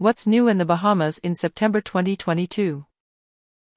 What's 0.00 0.28
new 0.28 0.46
in 0.46 0.58
the 0.58 0.64
Bahamas 0.64 1.18
in 1.18 1.34
September 1.34 1.80
2022? 1.80 2.86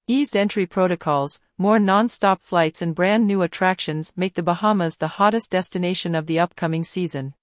Eased 0.05 0.37
entry 0.37 0.67
protocols, 0.67 1.41
more 1.57 1.79
non 1.79 2.09
stop 2.09 2.43
flights, 2.43 2.79
and 2.79 2.93
brand 2.93 3.25
new 3.25 3.41
attractions 3.41 4.13
make 4.15 4.35
the 4.35 4.43
Bahamas 4.43 4.97
the 4.97 5.17
hottest 5.17 5.49
destination 5.49 6.13
of 6.13 6.27
the 6.27 6.37
upcoming 6.37 6.83
season. 6.83 7.33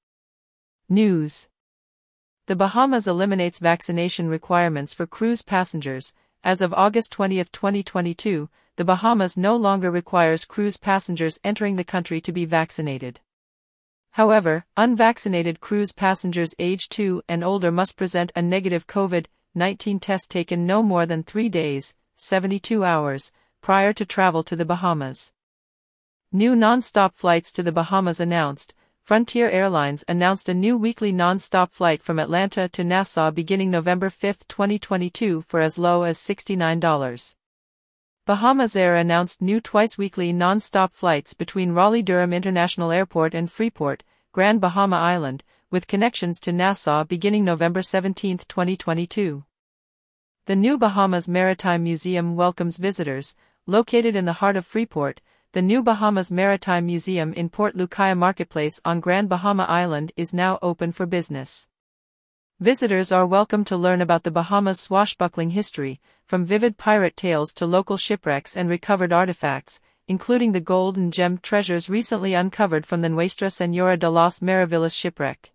News 0.88 1.49
The 2.46 2.54
Bahamas 2.54 3.09
eliminates 3.09 3.59
vaccination 3.59 4.29
requirements 4.29 4.95
for 4.95 5.09
cruise 5.09 5.43
passengers. 5.43 6.15
As 6.45 6.61
of 6.61 6.73
August 6.73 7.11
20, 7.11 7.43
2022, 7.47 8.49
the 8.77 8.85
Bahamas 8.85 9.37
no 9.37 9.57
longer 9.57 9.91
requires 9.91 10.45
cruise 10.45 10.77
passengers 10.77 11.41
entering 11.43 11.75
the 11.75 11.83
country 11.83 12.21
to 12.21 12.31
be 12.31 12.45
vaccinated. 12.45 13.19
However, 14.19 14.64
unvaccinated 14.77 15.61
cruise 15.61 15.93
passengers 15.93 16.53
age 16.59 16.89
2 16.89 17.23
and 17.29 17.45
older 17.45 17.71
must 17.71 17.96
present 17.96 18.32
a 18.35 18.43
negative 18.43 18.89
COVID 18.89 19.27
19 19.55 20.00
test 20.00 20.29
taken 20.29 20.67
no 20.67 20.82
more 20.82 21.07
than 21.07 21.22
three 21.22 21.49
days, 21.49 21.94
72 22.17 22.82
hours, 22.82 23.31
prior 23.61 23.93
to 23.93 24.04
travel 24.04 24.43
to 24.43 24.57
the 24.57 24.64
Bahamas. 24.64 25.32
New 26.32 26.57
non-stop 26.57 27.14
flights 27.14 27.53
to 27.53 27.63
the 27.63 27.71
Bahamas 27.71 28.18
announced. 28.18 28.75
Frontier 29.03 29.49
Airlines 29.50 30.03
announced 30.08 30.49
a 30.49 30.55
new 30.55 30.77
weekly 30.77 31.13
non-stop 31.13 31.71
flight 31.71 32.03
from 32.03 32.19
Atlanta 32.19 32.69
to 32.70 32.83
Nassau 32.83 33.30
beginning 33.30 33.70
November 33.70 34.11
5, 34.11 34.48
2022 34.48 35.42
for 35.42 35.61
as 35.61 35.78
low 35.78 36.03
as 36.03 36.19
$69. 36.19 37.36
Bahamasair 38.28 39.00
announced 39.00 39.41
new 39.41 39.59
twice-weekly 39.59 40.34
non-stop 40.34 40.92
flights 40.92 41.33
between 41.33 41.73
Raleigh-Durham 41.73 42.34
International 42.34 42.92
Airport 42.92 43.33
and 43.33 43.50
Freeport, 43.50 44.05
Grand 44.33 44.61
Bahama 44.61 44.97
Island, 44.97 45.45
with 45.70 45.86
connections 45.86 46.39
to 46.41 46.53
Nassau 46.53 47.05
beginning 47.05 47.42
November 47.42 47.81
17, 47.81 48.36
2022. 48.47 49.45
The 50.45 50.56
new 50.56 50.77
Bahamas 50.77 51.27
Maritime 51.27 51.83
Museum 51.83 52.36
welcomes 52.36 52.77
visitors, 52.77 53.34
located 53.64 54.14
in 54.14 54.27
the 54.27 54.34
heart 54.34 54.56
of 54.56 54.67
Freeport. 54.67 55.22
The 55.52 55.62
new 55.62 55.83
Bahamas 55.83 56.30
Maritime 56.30 56.84
Museum 56.84 57.33
in 57.33 57.48
Port 57.48 57.78
Lucaya 57.78 58.14
Marketplace 58.14 58.78
on 58.84 59.00
Grand 59.00 59.30
Bahama 59.30 59.62
Island 59.62 60.12
is 60.19 60.34
now 60.34 60.58
open 60.61 60.92
for 60.92 61.06
business. 61.06 61.70
Visitors 62.61 63.12
are 63.12 63.25
welcome 63.25 63.64
to 63.67 63.77
learn 63.77 64.01
about 64.01 64.25
the 64.25 64.33
Bahamas' 64.33 64.81
swashbuckling 64.81 65.51
history, 65.51 66.01
from 66.27 66.45
vivid 66.45 66.77
pirate 66.77 67.17
tales 67.17 67.55
to 67.55 67.64
local 67.64 67.97
shipwrecks 67.97 68.56
and 68.56 68.69
recovered 68.69 69.12
artifacts, 69.12 69.81
including 70.09 70.51
the 70.51 70.59
gold 70.59 70.97
and 70.97 71.12
gem 71.12 71.39
treasures 71.39 71.89
recently 71.89 72.34
uncovered 72.34 72.84
from 72.84 73.01
the 73.01 73.09
Nuestra 73.09 73.48
Senora 73.48 73.97
de 73.97 74.11
las 74.11 74.41
Maravillas 74.41 74.98
shipwreck. 74.98 75.53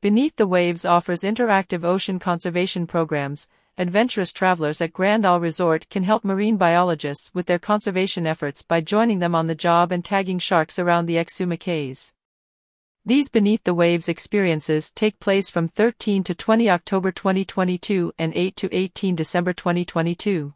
Beneath 0.00 0.34
the 0.36 0.46
Waves 0.46 0.86
offers 0.86 1.24
interactive 1.24 1.84
ocean 1.84 2.18
conservation 2.18 2.86
programs, 2.86 3.46
adventurous 3.76 4.32
travelers 4.32 4.80
at 4.80 4.94
Grand 4.94 5.26
Isle 5.26 5.40
Resort 5.40 5.90
can 5.90 6.04
help 6.04 6.24
marine 6.24 6.56
biologists 6.56 7.34
with 7.34 7.44
their 7.44 7.58
conservation 7.58 8.26
efforts 8.26 8.62
by 8.62 8.80
joining 8.80 9.18
them 9.18 9.34
on 9.34 9.46
the 9.46 9.54
job 9.54 9.92
and 9.92 10.02
tagging 10.02 10.38
sharks 10.38 10.78
around 10.78 11.04
the 11.04 11.16
Exuma 11.16 11.60
Cays. 11.60 12.14
These 13.08 13.30
Beneath 13.30 13.64
the 13.64 13.72
Waves 13.72 14.06
experiences 14.06 14.90
take 14.90 15.18
place 15.18 15.48
from 15.48 15.66
13 15.66 16.22
to 16.24 16.34
20 16.34 16.68
October 16.68 17.10
2022 17.10 18.12
and 18.18 18.34
8 18.36 18.54
to 18.56 18.68
18 18.70 19.16
December 19.16 19.54
2022. 19.54 20.52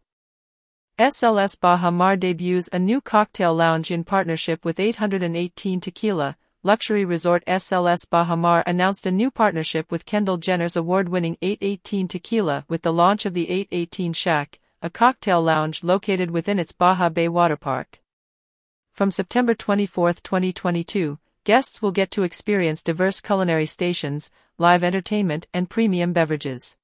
SLS 0.99 1.59
Baha 1.59 1.91
Mar 1.91 2.15
debuts 2.15 2.69
a 2.71 2.79
new 2.79 3.01
cocktail 3.01 3.55
lounge 3.55 3.91
in 3.91 4.05
partnership 4.05 4.67
with 4.67 4.79
818 4.79 5.81
Tequila, 5.81 6.37
luxury 6.63 7.07
resort 7.07 7.43
SLS 7.47 8.01
Baha 8.11 8.37
Mar 8.37 8.63
announced 8.67 9.07
a 9.07 9.11
new 9.11 9.31
partnership 9.31 9.91
with 9.91 10.05
Kendall 10.05 10.37
Jenner's 10.37 10.77
award-winning 10.77 11.39
818 11.41 12.07
Tequila 12.07 12.67
with 12.69 12.83
the 12.83 12.93
launch 12.93 13.25
of 13.25 13.33
the 13.33 13.49
818 13.49 14.13
Shack, 14.13 14.59
a 14.83 14.91
cocktail 14.91 15.41
lounge 15.41 15.83
located 15.83 16.31
within 16.31 16.59
its 16.59 16.73
Baha 16.73 17.09
Bay 17.09 17.29
water 17.29 17.57
park. 17.57 18.03
From 18.93 19.11
September 19.11 19.55
24, 19.55 20.13
2022, 20.13 21.19
guests 21.45 21.83
will 21.83 21.91
get 21.91 22.11
to 22.13 22.23
experience 22.23 22.85
diverse 22.85 23.21
culinary 23.21 23.67
stations, 23.67 24.31
live 24.59 24.85
entertainment, 24.85 25.49
and 25.53 25.69
premium 25.69 26.13
beverages. 26.13 26.77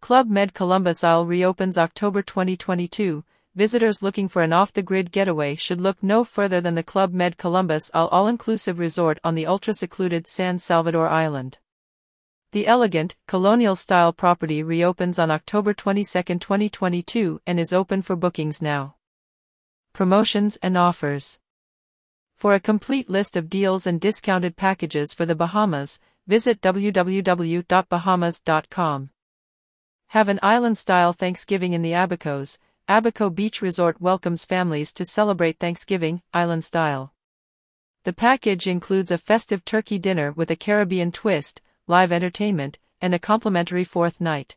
Club 0.00 0.28
Med 0.28 0.54
Columbus 0.54 1.04
Isle 1.04 1.24
reopens 1.24 1.78
October 1.78 2.20
2022, 2.20 3.22
visitors 3.54 4.02
looking 4.02 4.28
for 4.28 4.42
an 4.42 4.52
off-the-grid 4.52 5.12
getaway 5.12 5.54
should 5.54 5.80
look 5.80 6.02
no 6.02 6.24
further 6.24 6.60
than 6.60 6.74
the 6.74 6.82
Club 6.82 7.12
Med 7.12 7.36
Columbus 7.36 7.92
Isle 7.94 8.08
all-inclusive 8.08 8.80
resort 8.80 9.18
on 9.22 9.36
the 9.36 9.46
ultra-secluded 9.46 10.26
San 10.26 10.58
Salvador 10.58 11.08
Island. 11.08 11.58
The 12.50 12.66
elegant, 12.66 13.14
colonial-style 13.28 14.14
property 14.14 14.64
reopens 14.64 15.20
on 15.20 15.30
October 15.30 15.74
22, 15.74 16.38
2022 16.40 17.40
and 17.46 17.60
is 17.60 17.72
open 17.72 18.02
for 18.02 18.16
bookings 18.16 18.60
now. 18.60 18.96
Promotions 19.92 20.58
and 20.60 20.76
offers. 20.76 21.38
For 22.40 22.54
a 22.54 22.60
complete 22.60 23.08
list 23.10 23.36
of 23.36 23.50
deals 23.50 23.86
and 23.86 24.00
discounted 24.00 24.56
packages 24.56 25.12
for 25.12 25.26
the 25.26 25.34
Bahamas, 25.34 26.00
visit 26.26 26.62
www.bahamas.com. 26.62 29.10
Have 30.06 30.28
an 30.30 30.40
island-style 30.42 31.12
Thanksgiving 31.12 31.74
in 31.74 31.82
the 31.82 31.92
Abacos, 31.92 32.58
Abaco 32.88 33.28
Beach 33.28 33.60
Resort 33.60 34.00
welcomes 34.00 34.46
families 34.46 34.94
to 34.94 35.04
celebrate 35.04 35.58
Thanksgiving, 35.58 36.22
island 36.32 36.64
style. 36.64 37.12
The 38.04 38.14
package 38.14 38.66
includes 38.66 39.10
a 39.10 39.18
festive 39.18 39.62
turkey 39.66 39.98
dinner 39.98 40.32
with 40.32 40.50
a 40.50 40.56
Caribbean 40.56 41.12
twist, 41.12 41.60
live 41.86 42.10
entertainment, 42.10 42.78
and 43.02 43.14
a 43.14 43.18
complimentary 43.18 43.84
fourth 43.84 44.18
night. 44.18 44.56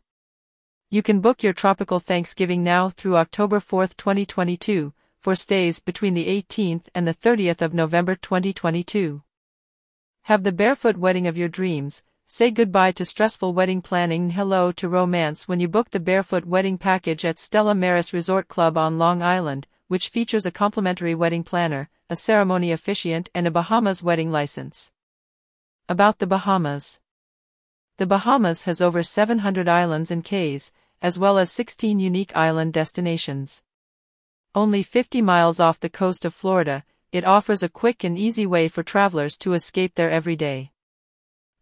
You 0.89 1.03
can 1.03 1.19
book 1.19 1.43
your 1.43 1.51
tropical 1.51 1.99
Thanksgiving 1.99 2.63
now 2.63 2.87
through 2.87 3.17
October 3.17 3.59
4, 3.59 3.87
2022, 3.87 4.93
for 5.23 5.35
stays 5.35 5.79
between 5.79 6.15
the 6.15 6.27
18th 6.27 6.87
and 6.93 7.07
the 7.07 7.13
30th 7.13 7.61
of 7.61 7.73
November 7.73 8.13
2022. 8.13 9.23
Have 10.23 10.43
the 10.43 10.51
barefoot 10.51 10.97
wedding 10.97 11.27
of 11.27 11.37
your 11.37 11.47
dreams, 11.47 12.03
Say 12.25 12.51
goodbye 12.51 12.91
to 12.93 13.05
stressful 13.05 13.53
wedding 13.53 13.81
planning 13.81 14.23
and 14.23 14.33
hello 14.33 14.73
to 14.73 14.89
romance 14.89 15.47
when 15.47 15.61
you 15.61 15.69
book 15.69 15.91
the 15.91 15.99
barefoot 15.99 16.45
wedding 16.45 16.77
package 16.77 17.23
at 17.23 17.39
Stella 17.39 17.73
Maris 17.73 18.11
Resort 18.11 18.49
Club 18.49 18.77
on 18.77 18.97
Long 18.97 19.21
Island, 19.21 19.65
which 19.87 20.09
features 20.09 20.45
a 20.45 20.51
complimentary 20.51 21.15
wedding 21.15 21.43
planner, 21.43 21.89
a 22.09 22.17
ceremony 22.17 22.71
officiant, 22.71 23.29
and 23.33 23.47
a 23.47 23.51
Bahamas 23.51 24.03
wedding 24.03 24.31
license. 24.31 24.91
About 25.87 26.19
the 26.19 26.27
Bahamas 26.27 26.99
The 27.95 28.07
Bahamas 28.07 28.63
has 28.63 28.81
over 28.81 29.03
700 29.03 29.69
islands 29.69 30.11
and 30.11 30.23
cays, 30.23 30.73
as 31.01 31.17
well 31.17 31.37
as 31.37 31.49
16 31.51 31.99
unique 31.99 32.35
island 32.35 32.73
destinations. 32.73 33.63
Only 34.55 34.83
50 34.83 35.21
miles 35.23 35.59
off 35.59 35.79
the 35.79 35.89
coast 35.89 36.25
of 36.25 36.33
Florida, 36.33 36.83
it 37.11 37.25
offers 37.25 37.63
a 37.63 37.69
quick 37.69 38.03
and 38.03 38.17
easy 38.17 38.45
way 38.45 38.67
for 38.67 38.83
travelers 38.83 39.35
to 39.39 39.53
escape 39.53 39.95
their 39.95 40.11
everyday. 40.11 40.71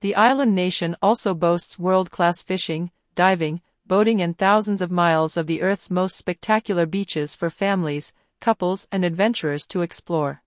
The 0.02 0.16
island 0.16 0.56
nation 0.56 0.98
also 1.02 1.34
boasts 1.34 1.80
world-class 1.80 2.44
fishing, 2.44 2.92
diving, 3.16 3.62
boating 3.86 4.22
and 4.22 4.38
thousands 4.38 4.82
of 4.82 4.92
miles 4.92 5.38
of 5.38 5.48
the 5.48 5.62
Earth's 5.62 5.90
most 5.90 6.18
spectacular 6.18 6.86
beaches 6.86 7.34
for 7.36 7.50
families, 7.50 8.14
couples 8.42 8.90
and 8.92 9.06
adventurers 9.06 9.68
to 9.68 9.82
explore. 9.82 10.42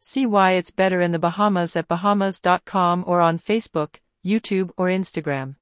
See 0.00 0.26
why 0.26 0.52
it's 0.52 0.70
better 0.70 1.00
in 1.00 1.10
the 1.10 1.18
Bahamas 1.18 1.74
at 1.74 1.88
bahamas.com 1.88 3.02
or 3.04 3.20
on 3.20 3.40
Facebook, 3.40 3.96
YouTube 4.24 4.70
or 4.76 4.86
Instagram. 4.86 5.56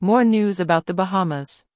More 0.00 0.24
news 0.24 0.60
about 0.60 0.86
the 0.86 0.94
Bahamas. 0.94 1.66